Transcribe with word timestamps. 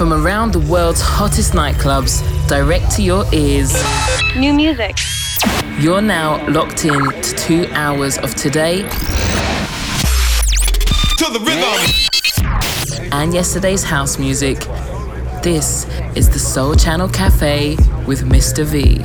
From 0.00 0.14
around 0.14 0.52
the 0.54 0.60
world's 0.60 1.02
hottest 1.02 1.52
nightclubs, 1.52 2.22
direct 2.48 2.90
to 2.92 3.02
your 3.02 3.26
ears. 3.34 3.70
New 4.34 4.54
music. 4.54 4.96
You're 5.78 6.00
now 6.00 6.42
locked 6.48 6.86
in 6.86 6.98
to 6.98 7.34
two 7.36 7.66
hours 7.72 8.16
of 8.16 8.34
today. 8.34 8.80
To 11.18 11.26
the 11.30 11.40
rhythm. 11.44 13.12
And 13.12 13.34
yesterday's 13.34 13.84
house 13.84 14.18
music. 14.18 14.60
This 15.42 15.86
is 16.16 16.30
the 16.30 16.38
Sole 16.38 16.76
Channel 16.76 17.10
Cafe 17.10 17.76
with 18.06 18.22
Mr. 18.22 18.64
V. 18.64 19.00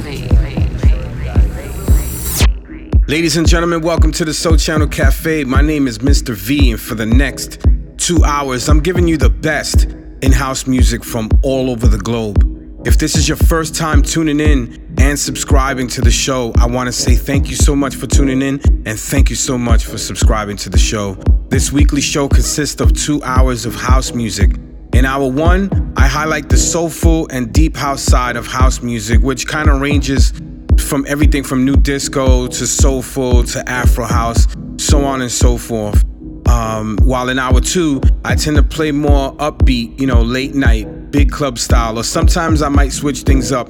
Ladies 3.09 3.35
and 3.35 3.45
gentlemen, 3.45 3.81
welcome 3.81 4.13
to 4.13 4.23
the 4.23 4.33
Sole 4.33 4.55
Channel 4.55 4.87
Cafe. 4.87 5.43
My 5.43 5.61
name 5.61 5.89
is 5.89 5.97
Mr. 5.97 6.33
V, 6.33 6.71
and 6.71 6.79
for 6.79 6.95
the 6.95 7.05
next 7.05 7.65
two 7.97 8.23
hours, 8.23 8.69
I'm 8.69 8.79
giving 8.79 9.09
you 9.09 9.17
the 9.17 9.29
best 9.29 9.87
in 10.25 10.31
house 10.31 10.65
music 10.65 11.03
from 11.03 11.29
all 11.43 11.69
over 11.69 11.87
the 11.87 11.99
globe. 11.99 12.41
If 12.83 12.97
this 12.97 13.15
is 13.15 13.27
your 13.29 13.37
first 13.37 13.75
time 13.75 14.01
tuning 14.01 14.39
in 14.39 14.95
and 14.97 15.19
subscribing 15.19 15.87
to 15.89 16.01
the 16.01 16.09
show, 16.09 16.51
I 16.57 16.65
want 16.65 16.87
to 16.87 16.91
say 16.91 17.13
thank 17.13 17.47
you 17.47 17.55
so 17.55 17.75
much 17.75 17.95
for 17.95 18.07
tuning 18.07 18.41
in 18.41 18.59
and 18.87 18.99
thank 18.99 19.29
you 19.29 19.35
so 19.35 19.55
much 19.55 19.85
for 19.85 19.99
subscribing 19.99 20.57
to 20.57 20.69
the 20.71 20.79
show. 20.79 21.13
This 21.49 21.71
weekly 21.71 22.01
show 22.01 22.27
consists 22.27 22.81
of 22.81 22.93
two 22.93 23.21
hours 23.23 23.67
of 23.67 23.75
house 23.75 24.13
music. 24.13 24.55
In 24.93 25.05
hour 25.05 25.29
one, 25.29 25.93
I 25.95 26.07
highlight 26.07 26.49
the 26.49 26.57
soulful 26.57 27.27
and 27.29 27.53
deep 27.53 27.77
house 27.77 28.01
side 28.01 28.35
of 28.35 28.47
house 28.47 28.81
music, 28.81 29.21
which 29.21 29.45
kind 29.45 29.69
of 29.69 29.79
ranges 29.79 30.33
from 30.79 31.05
everything 31.07 31.43
from 31.43 31.65
new 31.65 31.75
disco 31.75 32.47
to 32.47 32.65
soulful 32.65 33.43
to 33.43 33.69
Afro 33.69 34.05
house, 34.05 34.47
so 34.77 35.05
on 35.05 35.21
and 35.21 35.31
so 35.31 35.59
forth. 35.59 36.03
Um, 36.47 36.97
while 37.03 37.29
in 37.29 37.39
hour 37.39 37.59
two, 37.59 38.01
I 38.23 38.35
tend 38.35 38.57
to 38.57 38.63
play 38.63 38.91
more 38.91 39.35
upbeat, 39.37 39.99
you 39.99 40.07
know, 40.07 40.21
late 40.21 40.55
night, 40.55 41.11
big 41.11 41.31
club 41.31 41.57
style, 41.57 41.97
or 41.97 42.03
sometimes 42.03 42.61
I 42.61 42.69
might 42.69 42.91
switch 42.91 43.21
things 43.21 43.51
up 43.51 43.69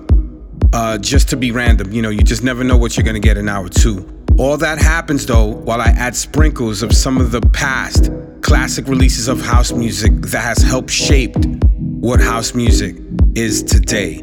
uh, 0.73 0.97
just 0.97 1.29
to 1.29 1.37
be 1.37 1.51
random. 1.51 1.91
You 1.91 2.01
know, 2.01 2.09
you 2.09 2.21
just 2.21 2.43
never 2.43 2.63
know 2.63 2.77
what 2.77 2.97
you're 2.97 3.05
gonna 3.05 3.19
get 3.19 3.37
in 3.37 3.47
hour 3.47 3.69
two. 3.69 4.11
All 4.37 4.57
that 4.57 4.77
happens 4.77 5.25
though 5.25 5.45
while 5.45 5.79
I 5.79 5.87
add 5.87 6.15
sprinkles 6.15 6.83
of 6.83 6.93
some 6.93 7.17
of 7.17 7.31
the 7.31 7.41
past 7.41 8.11
classic 8.41 8.87
releases 8.87 9.27
of 9.27 9.41
house 9.41 9.71
music 9.71 10.11
that 10.23 10.41
has 10.41 10.57
helped 10.57 10.91
shaped 10.91 11.45
what 11.77 12.19
house 12.19 12.53
music 12.53 12.97
is 13.35 13.63
today. 13.63 14.21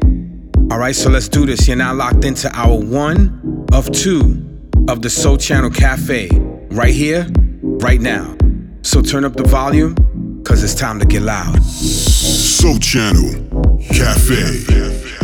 All 0.71 0.77
right, 0.79 0.95
so 0.95 1.09
let's 1.09 1.27
do 1.27 1.45
this. 1.45 1.67
You're 1.67 1.77
now 1.77 1.93
locked 1.93 2.23
into 2.23 2.49
hour 2.55 2.79
one 2.79 3.67
of 3.73 3.91
two 3.91 4.47
of 4.87 5.01
the 5.01 5.09
Sole 5.09 5.37
Channel 5.37 5.71
Cafe 5.71 6.29
right 6.71 6.93
here, 6.93 7.27
right 7.61 7.99
now. 7.99 8.35
So 8.83 9.01
turn 9.01 9.23
up 9.23 9.33
the 9.33 9.43
volume, 9.43 9.95
cause 10.43 10.61
it's 10.61 10.75
time 10.75 10.99
to 10.99 11.05
get 11.05 11.21
loud. 11.21 11.63
Sole 11.63 12.79
Channel 12.79 13.79
Cafe. 13.89 15.22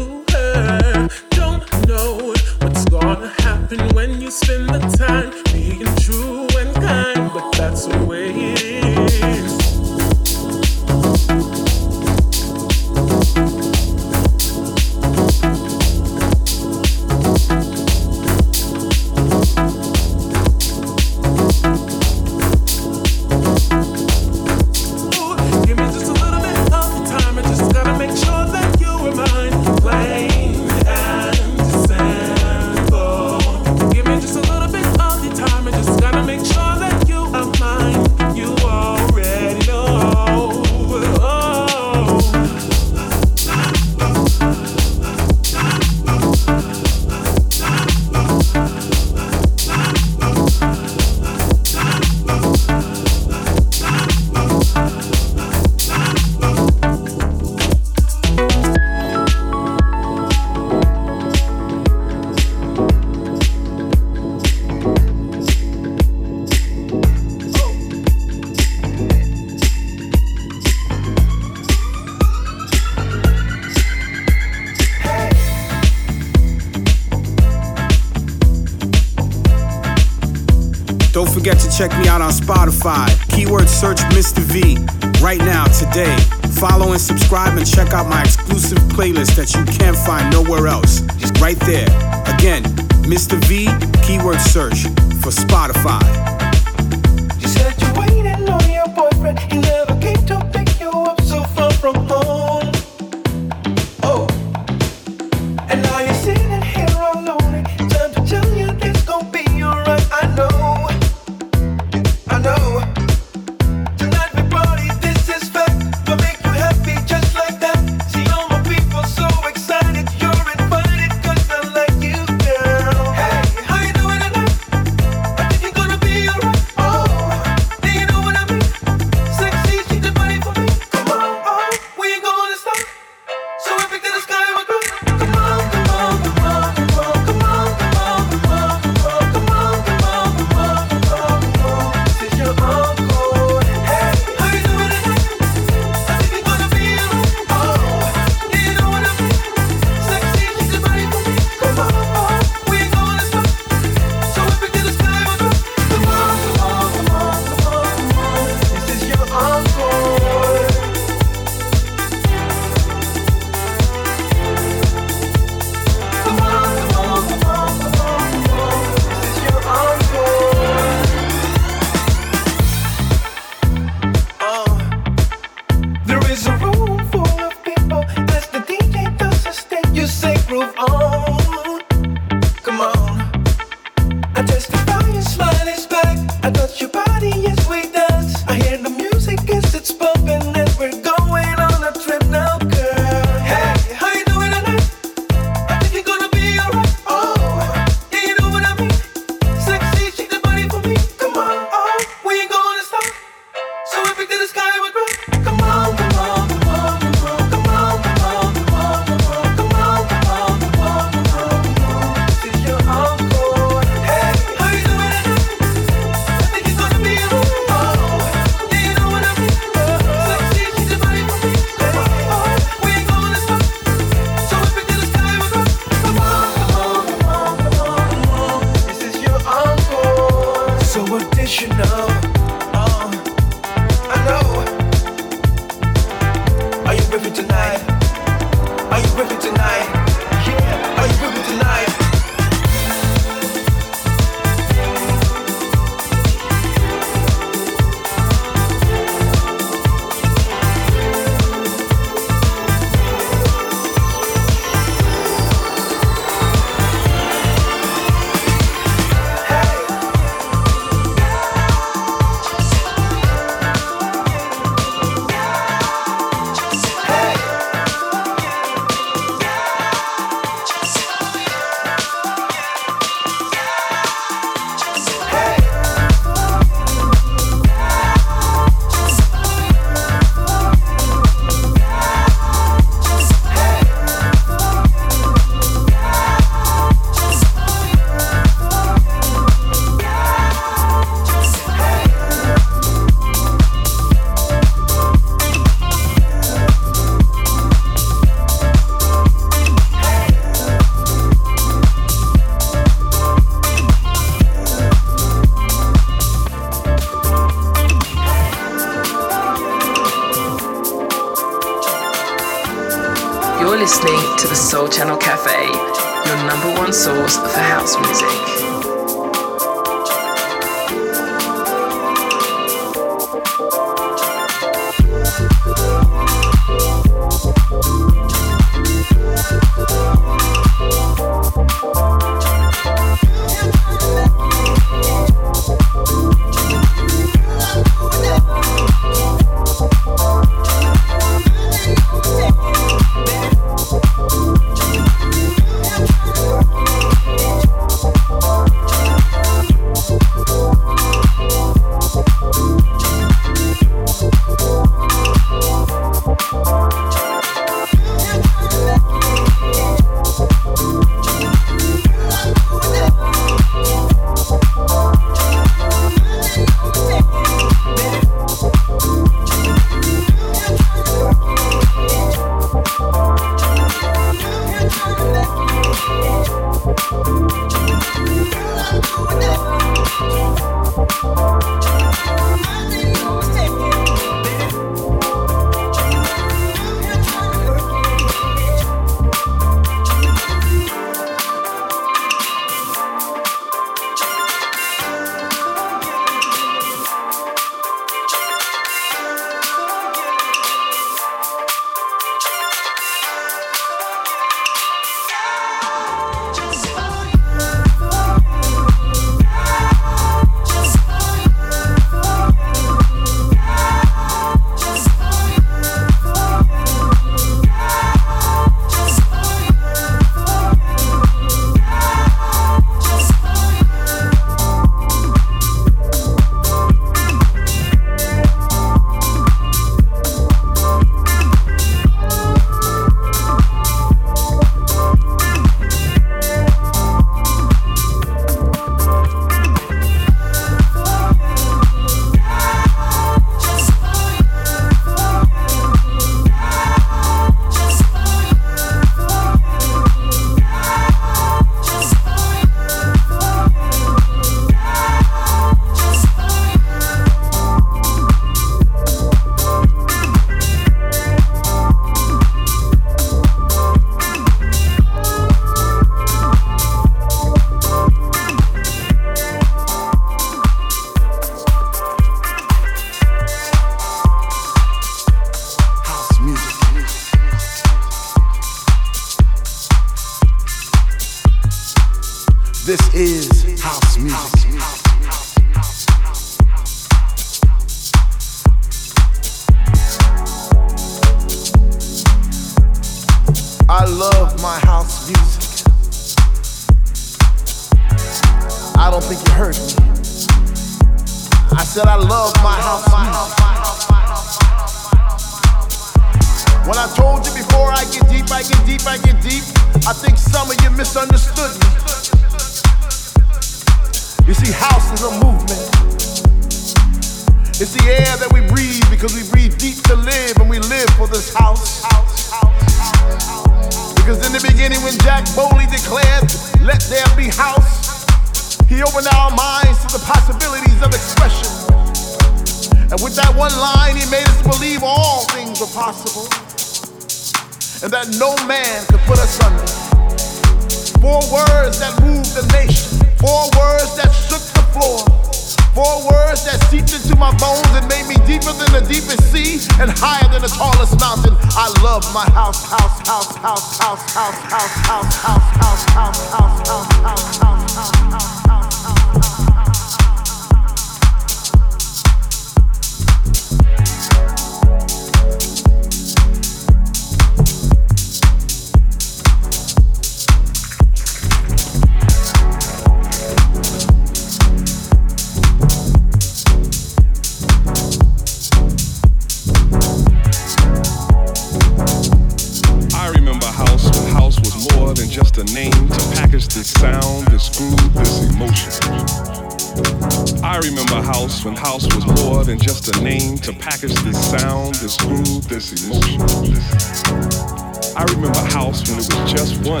I 599.98 600.00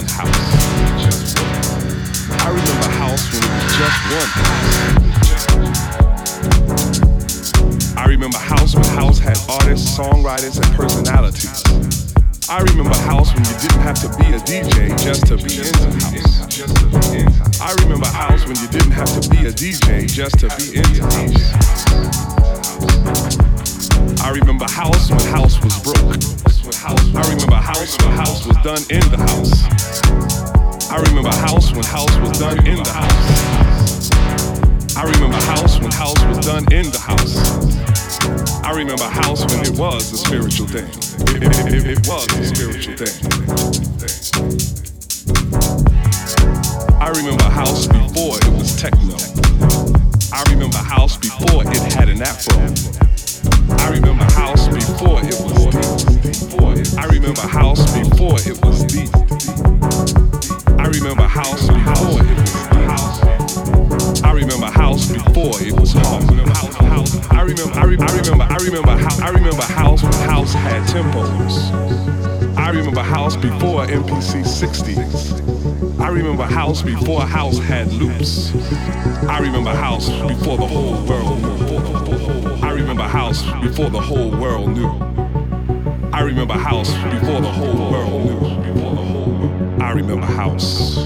remember 8.06 8.38
House 8.38 8.76
when 8.76 8.84
House 8.84 9.18
had 9.18 9.36
artists, 9.48 9.98
songwriters, 9.98 10.62
and 10.62 10.72
personalities. 10.76 11.64
I 12.48 12.60
remember 12.60 12.96
house 12.96 13.34
when 13.34 13.44
you 13.44 13.58
didn't 13.58 13.80
have 13.80 13.98
to 14.02 14.08
be 14.16 14.32
a 14.32 14.38
DJ 14.38 14.96
just 15.02 15.26
to 15.26 15.36
be 15.36 15.58
into 15.58 15.90
house. 16.06 17.60
I 17.60 17.74
remember 17.82 18.06
house 18.06 18.46
when 18.46 18.56
you 18.56 18.68
didn't 18.68 18.92
have 18.92 19.10
to 19.20 19.28
be 19.28 19.46
a 19.46 19.50
DJ 19.50 20.06
just 20.06 20.38
to 20.38 20.48
be 20.56 20.78
into 20.78 21.02
house. 21.02 21.42
I 24.22 24.30
remember 24.30 24.66
house 24.70 25.10
when 25.10 25.26
house 25.26 25.60
was 25.60 25.76
broke. 25.82 26.37
I 26.88 27.22
remember 27.28 27.56
house 27.56 27.98
when 27.98 28.12
house 28.12 28.46
was 28.46 28.56
done 28.64 28.82
in 28.88 29.04
the 29.10 29.18
house. 29.18 30.90
I 30.90 30.96
remember 31.02 31.30
house 31.36 31.72
when 31.72 31.84
house 31.84 32.16
was 32.18 32.38
done 32.38 32.66
in 32.66 32.82
the 32.82 32.90
house. 32.90 34.10
I 34.96 35.02
remember 35.04 35.36
house 35.36 35.78
when 35.80 35.90
house 35.92 36.24
was 36.24 36.46
done 36.46 36.64
in 36.72 36.90
the 36.90 36.98
house. 36.98 37.36
I 38.64 38.72
remember 38.72 39.04
house 39.04 39.44
when 39.46 39.60
it 39.64 39.78
was 39.78 40.12
a 40.12 40.16
spiritual 40.16 40.66
thing 40.66 40.88
it, 41.36 41.42
it, 41.72 41.86
it 41.86 42.08
was 42.08 42.26
a 42.32 42.46
spiritual 42.46 42.96
thing. 42.96 43.14
I 47.00 47.10
remember 47.10 47.44
house 47.44 47.86
before 47.86 48.38
it 48.38 48.48
was 48.56 48.80
techno. 48.80 49.16
I 50.32 50.42
remember 50.50 50.78
house 50.78 51.16
before 51.16 51.62
it 51.64 51.92
had 51.92 52.08
an 52.08 52.22
afro. 52.22 52.56
I 53.76 53.90
remember 53.90 54.24
before 54.88 55.20
it 55.20 55.36
was 55.40 55.64
deep. 55.68 56.98
I 56.98 57.06
remember 57.06 57.40
house 57.42 57.92
before 57.92 58.36
it 58.40 58.58
was 58.64 58.84
deep. 58.84 59.10
I 60.78 60.86
remember 60.88 61.24
house 61.24 61.66
before 61.66 62.20
it 62.24 62.38
was 62.38 63.20
deep. 63.20 64.24
I 64.24 64.32
remember 64.32 64.66
house 64.66 65.10
before 65.10 65.52
it 65.60 65.78
was 65.78 65.92
hard. 65.92 66.24
I 67.32 67.42
remember, 67.42 67.78
I, 67.78 67.84
re- 67.84 67.98
I 68.00 68.16
remember, 68.16 68.44
I 68.44 68.56
remember 68.56 68.96
how 68.96 69.26
I 69.26 69.30
remember 69.30 69.62
house 69.62 70.02
when 70.02 70.12
house 70.12 70.54
had 70.54 70.82
tempos. 70.88 72.56
I 72.56 72.70
remember 72.70 73.02
house 73.02 73.36
before 73.36 73.86
MPC 73.86 74.42
60s. 74.44 76.00
I 76.00 76.08
remember 76.08 76.44
house 76.44 76.82
before 76.82 77.22
house 77.22 77.58
had 77.58 77.92
loops. 77.92 78.54
I 79.28 79.38
remember 79.40 79.70
house 79.70 80.08
before 80.08 80.56
the 80.56 80.66
whole 80.66 81.04
world 81.04 81.48
remember 82.88 83.12
house 83.12 83.42
before 83.60 83.90
the 83.90 84.00
whole 84.00 84.30
world 84.30 84.70
knew. 84.70 84.88
I 86.10 86.22
remember 86.22 86.54
house 86.54 86.90
before 87.12 87.42
the 87.42 87.52
whole 87.52 87.90
world 87.90 88.24
knew. 88.24 89.84
I 89.84 89.90
remember 89.90 90.24
house. 90.24 90.96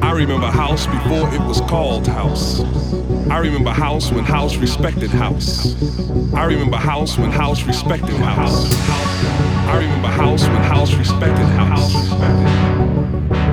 I 0.00 0.12
remember 0.12 0.46
house 0.46 0.86
before 0.86 1.34
it 1.34 1.40
was 1.40 1.62
called 1.62 2.06
house. 2.06 2.60
I 3.28 3.38
remember 3.38 3.70
house 3.70 4.12
when 4.12 4.22
house 4.22 4.54
respected 4.56 5.10
house. 5.10 5.74
I 6.32 6.44
remember 6.44 6.76
house 6.76 7.18
when 7.18 7.32
house 7.32 7.64
respected 7.64 8.14
house. 8.14 8.72
I 9.66 9.78
remember 9.78 10.06
house 10.06 10.46
when 10.46 10.62
house 10.62 10.94
respected 10.94 11.48
house. 11.58 12.12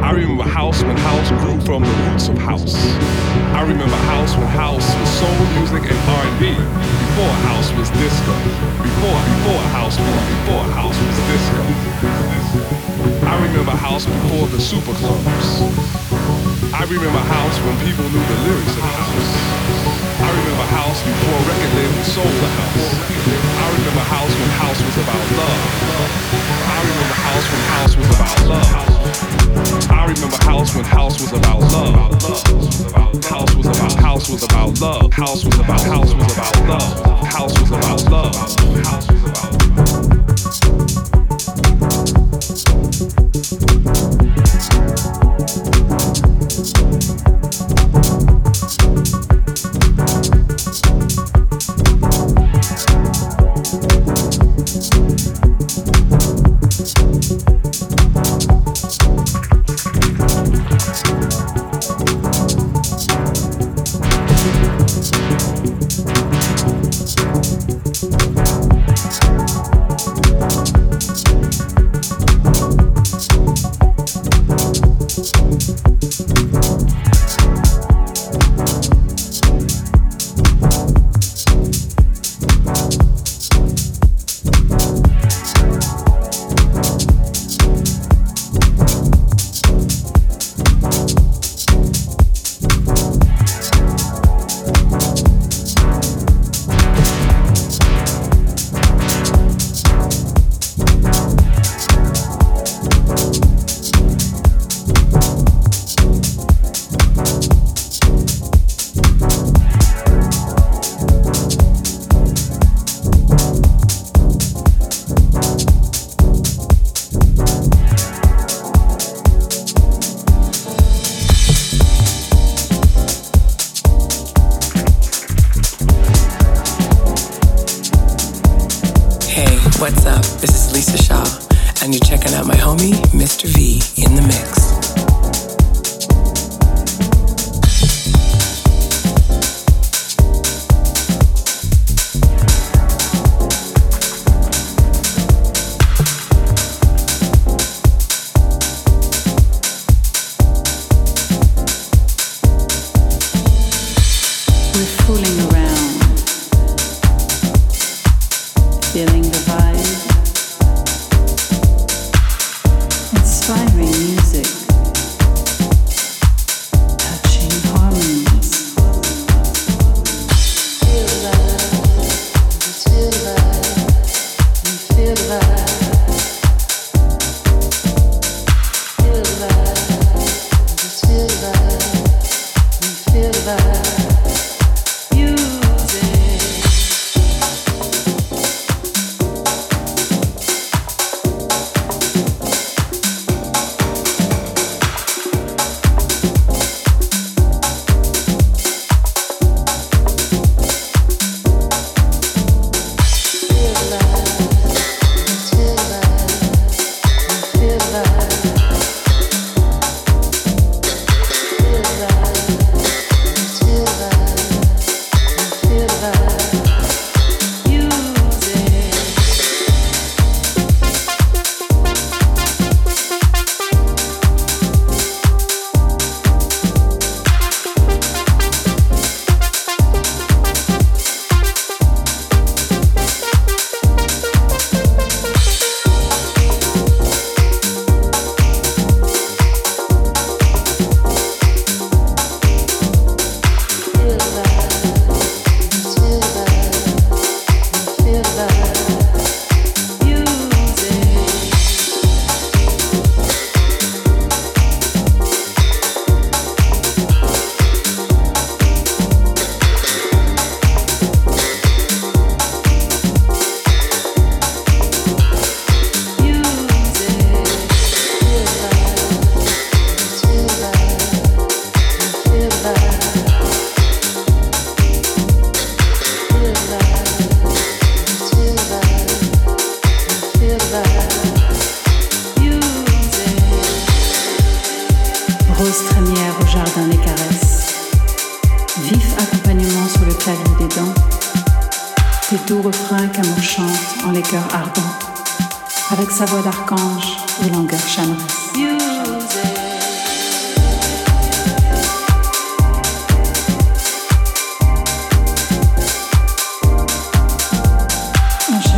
I 0.03 0.11
remember 0.11 0.43
house 0.43 0.83
when 0.83 0.95
house 0.95 1.29
grew 1.43 1.59
from 1.61 1.81
the 1.81 2.11
roots 2.11 2.27
of 2.27 2.37
house. 2.37 3.40
I 3.51 3.61
remember 3.67 3.99
house 4.07 4.35
when 4.37 4.47
house 4.47 4.87
was 4.95 5.09
soul 5.19 5.35
music 5.59 5.83
and 5.83 5.99
R&B. 6.07 6.55
Before 6.55 7.35
house 7.51 7.69
was 7.75 7.89
disco. 7.99 8.33
Before 8.79 9.19
before 9.27 9.61
house 9.75 9.99
was 9.99 10.07
before 10.31 10.63
house 10.71 10.95
was 10.95 11.17
disco. 11.27 11.61
I 13.27 13.35
remember 13.43 13.71
house 13.71 14.05
before 14.05 14.47
the 14.47 14.59
super 14.59 14.93
clubs. 14.93 15.47
I 16.73 16.87
remember 16.87 17.19
house 17.27 17.57
when 17.67 17.75
people 17.83 18.07
knew 18.07 18.23
the 18.23 18.39
lyrics 18.47 18.75
of 18.79 18.87
house. 18.87 19.29
I 20.23 20.29
remember 20.31 20.65
house 20.71 21.03
before 21.03 21.37
record 21.43 21.73
labels 21.75 22.07
sold 22.07 22.35
the 22.41 22.51
house. 22.55 22.87
I 23.03 23.65
remember 23.77 24.03
house 24.07 24.33
when 24.39 24.49
house 24.63 24.79
was 24.79 24.97
about 25.03 25.25
love. 25.37 26.40
House 27.31 27.47
when 27.49 27.61
house 27.61 27.95
was 27.95 28.09
about 28.09 28.45
love. 28.45 29.89
I 29.89 30.05
remember 30.05 30.35
house 30.43 30.75
when 30.75 30.83
house 30.83 31.21
was 31.21 31.31
about 31.31 31.61
love. 31.61 32.21
House 33.23 33.55
was 33.55 33.67
about 33.67 33.93
house 33.93 34.29
was 34.29 34.43
about 34.43 34.81
love. 34.81 35.13
House 35.13 35.45
was 35.45 35.57
about 35.57 35.79
house 35.79 36.13
was 36.13 36.33
about 36.33 36.67
love. 36.67 37.27
House 37.27 37.57
was 37.57 37.71
about 37.71 38.03
love. 38.11 38.35
House 38.35 39.07
was 39.07 39.23
about 39.23 39.63
love. 40.97 41.10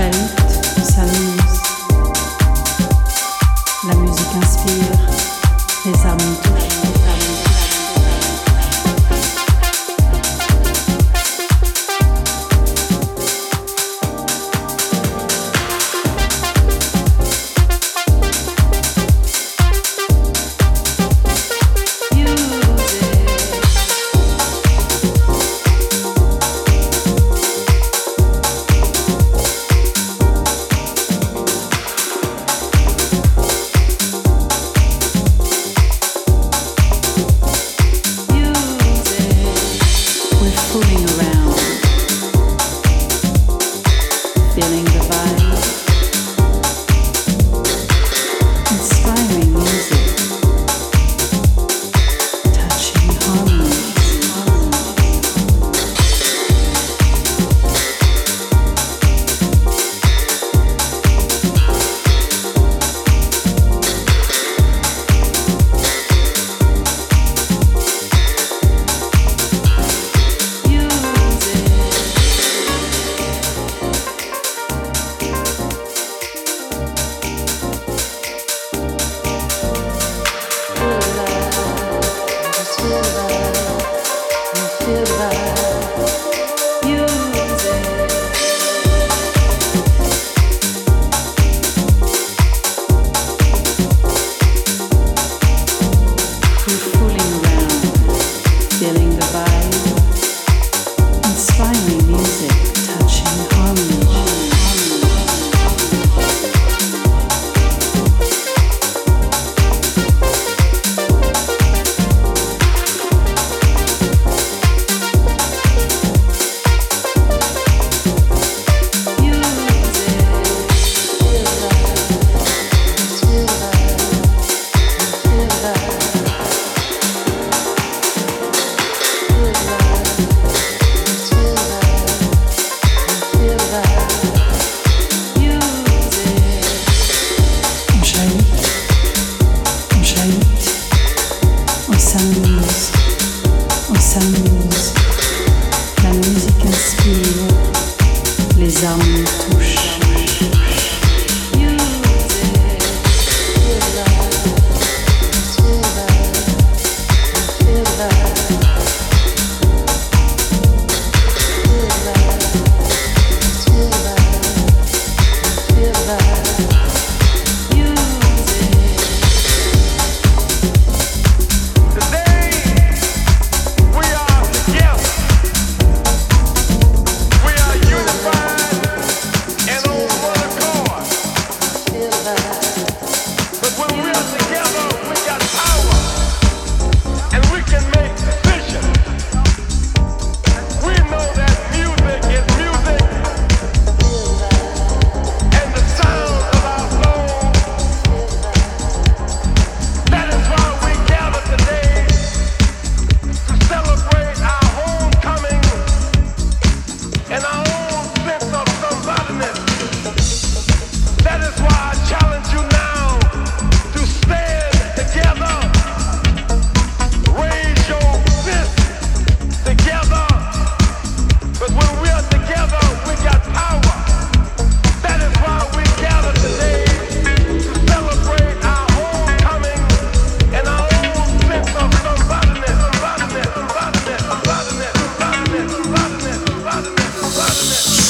Open. 0.03 0.42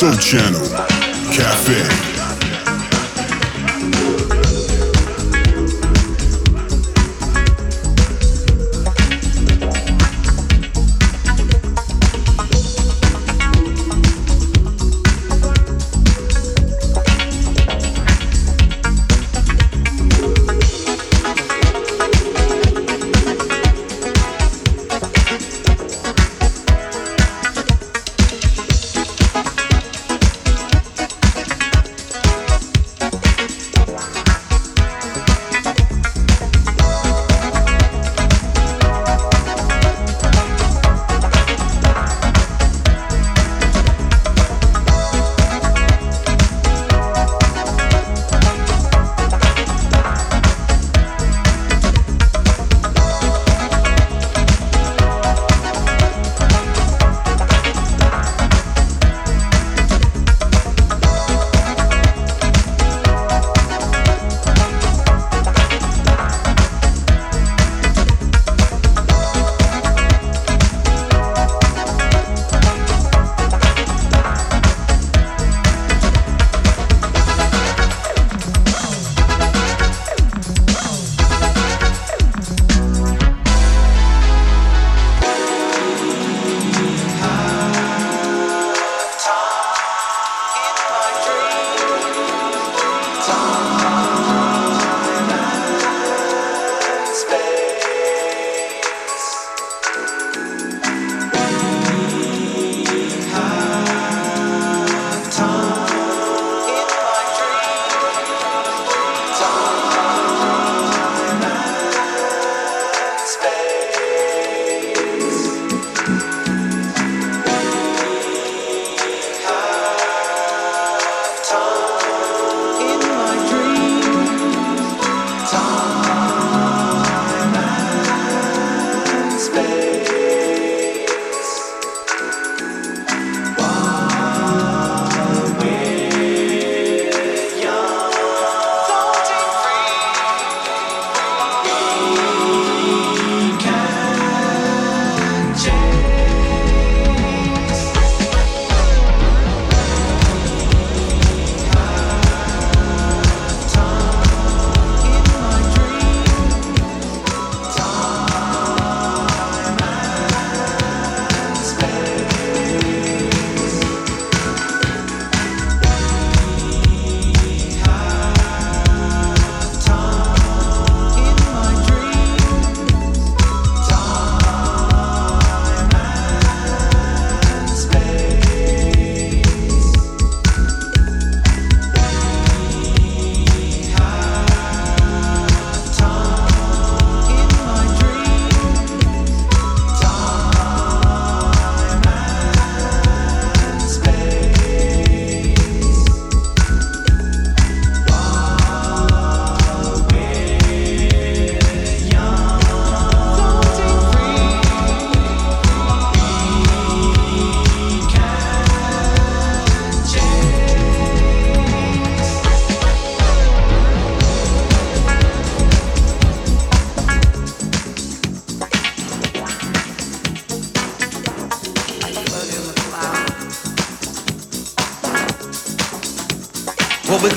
Sole 0.04 0.18
Channel 0.18 0.68
Cafe. 1.32 2.13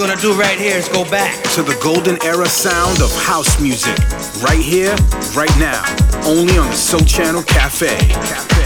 Gonna 0.07 0.21
do 0.21 0.35
right 0.35 0.57
here 0.57 0.77
is 0.77 0.89
go 0.89 1.03
back 1.11 1.43
to 1.55 1.65
the 1.65 1.77
golden 1.83 2.17
era 2.23 2.49
sound 2.49 3.03
of 3.03 3.11
house 3.25 3.61
music. 3.61 3.99
Right 4.41 4.63
here, 4.63 4.95
right 5.35 5.51
now. 5.59 5.83
Only 6.25 6.57
on 6.59 6.71
the 6.71 6.77
Sole 6.77 7.01
Channel 7.01 7.43
Cafe. 7.43 7.99
Cafe. 7.99 8.66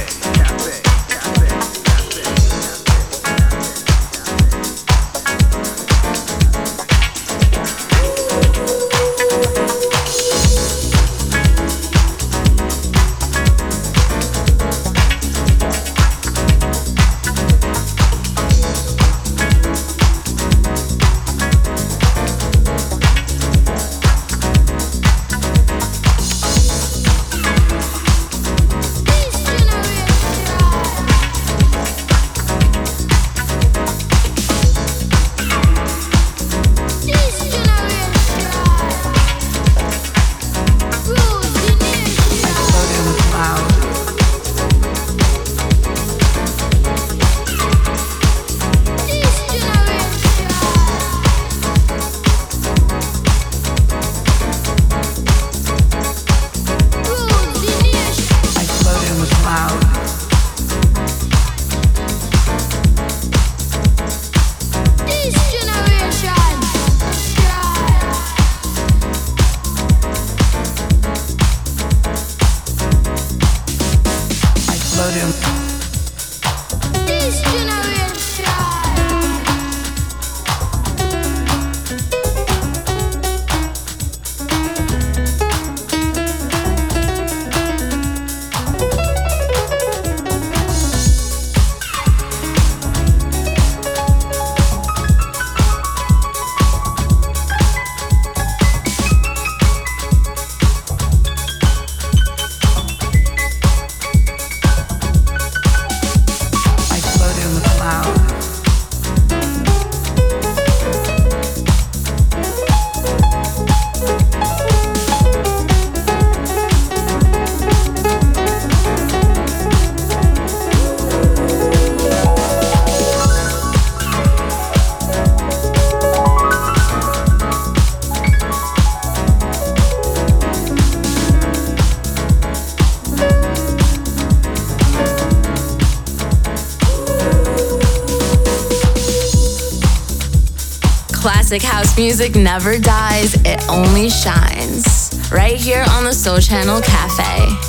Music 142.01 142.35
never 142.35 142.79
dies, 142.79 143.35
it 143.45 143.63
only 143.69 144.09
shines. 144.09 145.11
Right 145.31 145.57
here 145.57 145.85
on 145.91 146.05
the 146.05 146.15
Sole 146.15 146.41
Channel 146.41 146.81
Cafe. 146.81 147.60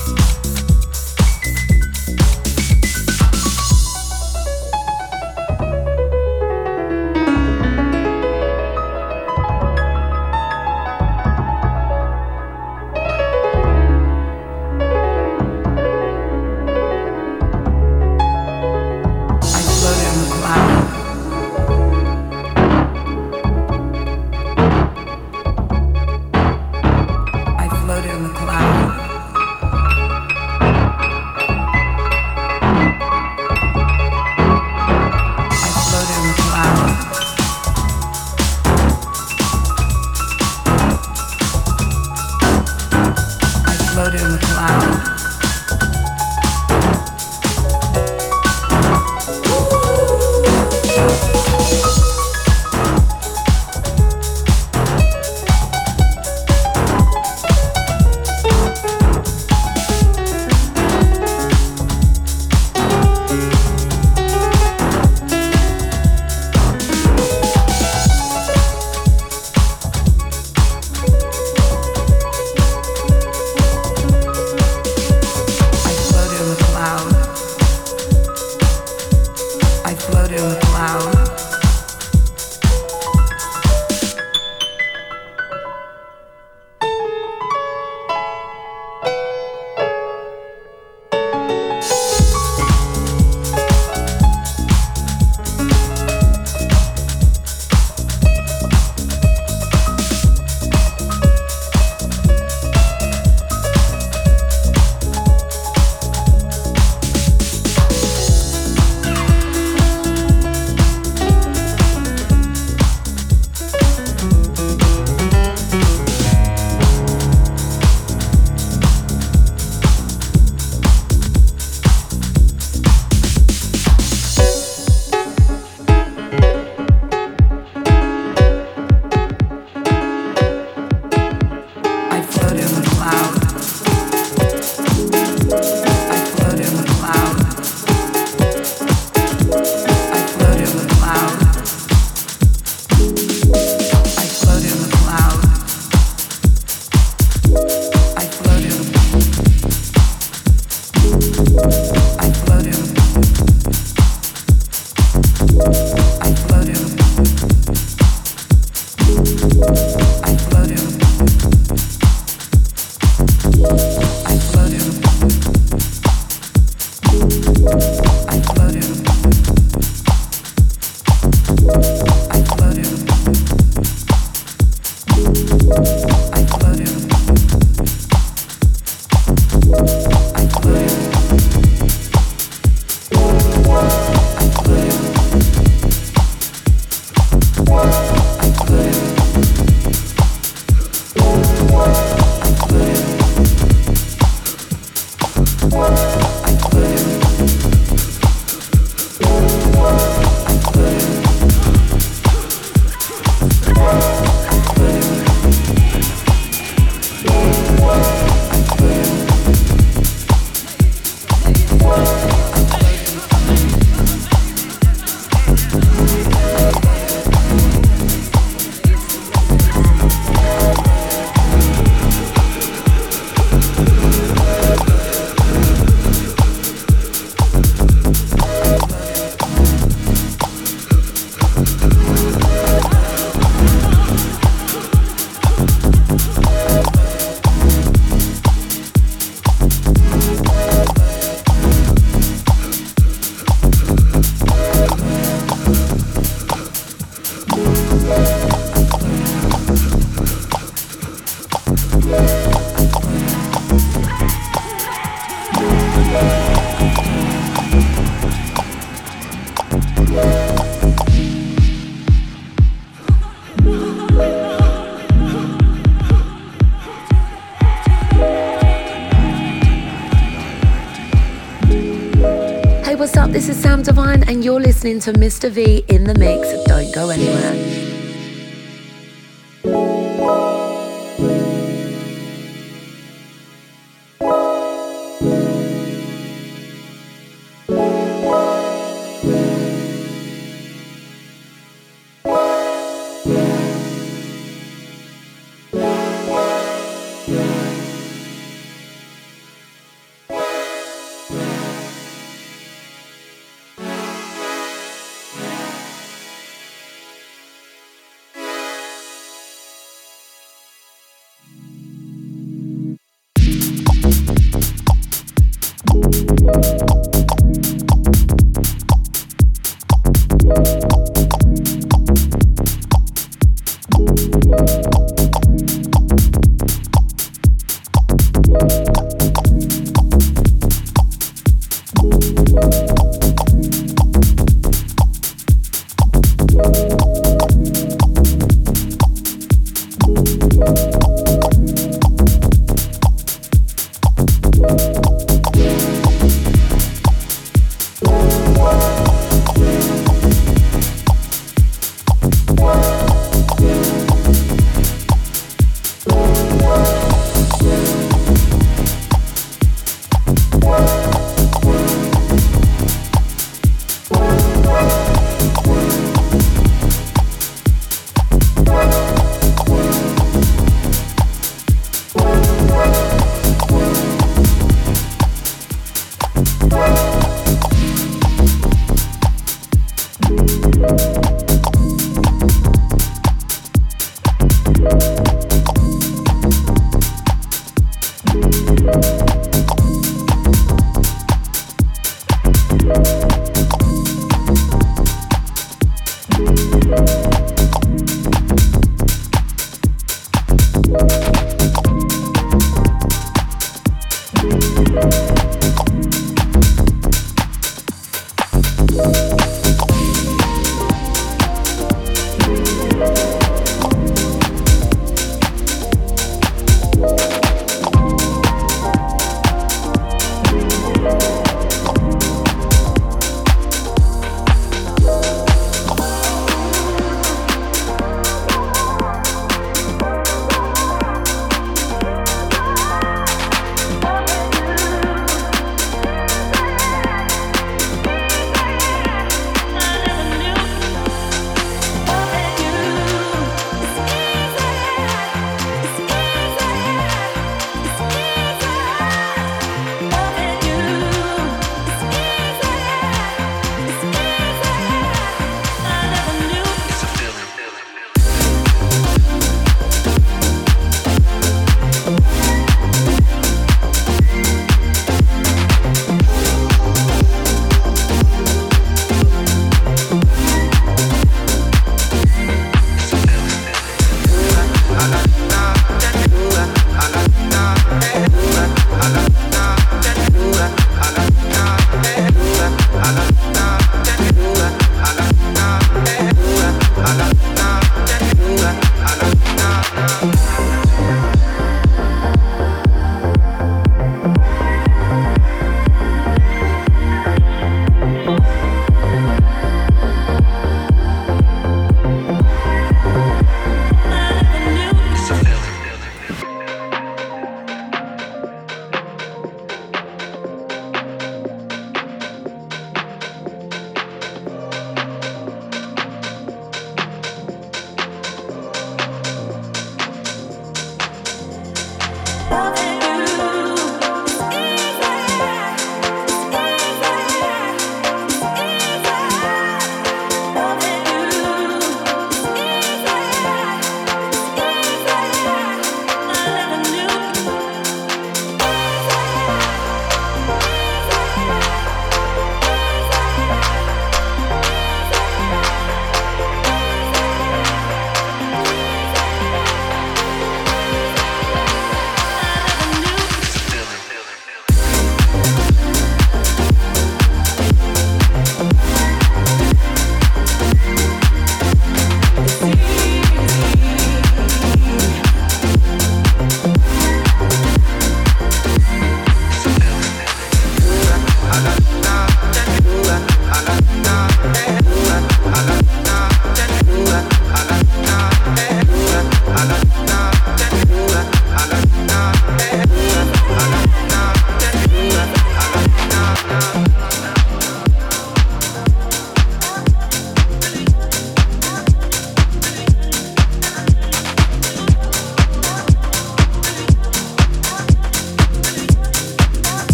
Listening 274.83 274.99
to 274.99 275.19
Mr. 275.19 275.47
V 275.51 275.85
in 275.89 276.05
the 276.05 276.15
mix. 276.15 276.47
Don't 276.65 276.91
go 276.95 277.11
anywhere. 277.11 277.70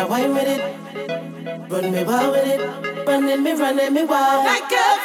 Now 0.00 0.08
wine 0.08 0.32
with 0.32 0.48
it, 0.48 1.70
run 1.70 1.92
me 1.92 2.04
wild 2.04 2.32
with 2.32 2.46
it, 2.46 3.06
Running 3.06 3.42
me, 3.42 3.52
running 3.52 3.92
me 3.92 4.04
wild. 4.04 4.46
Like 4.46 4.72
a 4.72 4.99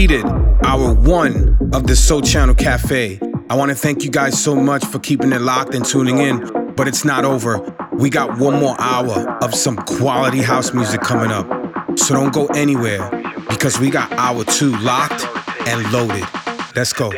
completed 0.07 0.31
hour 0.67 0.93
one 0.93 1.57
of 1.73 1.87
the 1.87 1.97
Sole 1.97 2.21
Channel 2.21 2.55
Cafe. 2.55 3.19
I 3.49 3.57
want 3.57 3.71
to 3.71 3.75
thank 3.75 4.05
you 4.05 4.11
guys 4.11 4.43
so 4.43 4.55
much 4.55 4.85
for 4.85 4.99
keeping 4.99 5.33
it 5.33 5.41
locked 5.41 5.75
and 5.75 5.85
tuning 5.85 6.19
in, 6.19 6.75
but 6.75 6.87
it's 6.89 7.05
not 7.05 7.25
over. 7.25 7.59
We 7.93 8.11
got 8.11 8.39
one 8.39 8.61
more 8.61 8.77
hour 8.79 9.39
of 9.43 9.55
some 9.55 9.77
quality 9.77 10.43
house 10.43 10.75
music 10.75 11.01
coming 11.01 11.31
up. 11.31 11.47
So 11.99 12.15
don't 12.15 12.35
go 12.35 12.47
anywhere 12.49 13.11
because 13.49 13.79
we 13.79 13.89
got 13.89 14.13
hour 14.13 14.45
two 14.45 14.77
locked 14.79 15.27
and 15.67 15.91
loaded. 15.91 16.27
Let's 16.77 16.93
go. 16.93 17.11